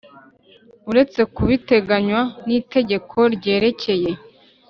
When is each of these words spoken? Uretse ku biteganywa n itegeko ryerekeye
Uretse 0.89 1.21
ku 1.33 1.41
biteganywa 1.49 2.21
n 2.45 2.47
itegeko 2.59 3.17
ryerekeye 3.35 4.11